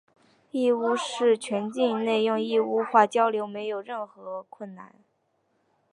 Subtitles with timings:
[0.49, 4.95] 义乌市全境内用义乌话交流没有任何困难。